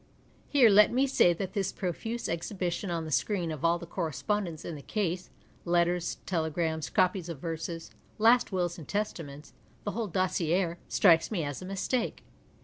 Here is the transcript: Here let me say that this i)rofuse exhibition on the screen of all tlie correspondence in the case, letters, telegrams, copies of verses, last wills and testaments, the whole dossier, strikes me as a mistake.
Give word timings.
Here 0.49 0.71
let 0.71 0.91
me 0.91 1.05
say 1.05 1.31
that 1.31 1.53
this 1.53 1.71
i)rofuse 1.71 2.27
exhibition 2.27 2.89
on 2.89 3.05
the 3.05 3.11
screen 3.11 3.51
of 3.51 3.63
all 3.63 3.79
tlie 3.79 3.87
correspondence 3.87 4.65
in 4.65 4.73
the 4.73 4.81
case, 4.81 5.29
letters, 5.63 6.17
telegrams, 6.25 6.89
copies 6.89 7.29
of 7.29 7.37
verses, 7.37 7.91
last 8.17 8.51
wills 8.51 8.79
and 8.79 8.87
testaments, 8.87 9.53
the 9.83 9.91
whole 9.91 10.07
dossier, 10.07 10.77
strikes 10.87 11.29
me 11.29 11.43
as 11.43 11.61
a 11.61 11.65
mistake. 11.65 12.23